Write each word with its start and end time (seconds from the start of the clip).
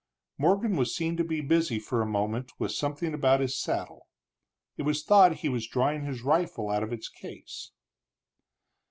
Morgan 0.39 0.77
was 0.77 0.95
seen 0.95 1.15
to 1.17 1.23
be 1.23 1.41
busy 1.41 1.77
for 1.77 2.01
a 2.01 2.07
moment 2.07 2.53
with 2.57 2.71
something 2.71 3.13
about 3.13 3.39
his 3.39 3.55
saddle; 3.61 4.07
it 4.75 4.81
was 4.81 5.03
thought 5.03 5.35
he 5.45 5.47
was 5.47 5.67
drawing 5.67 6.05
his 6.05 6.23
rifle 6.23 6.71
out 6.71 6.81
of 6.81 6.91
its 6.91 7.07
case. 7.07 7.69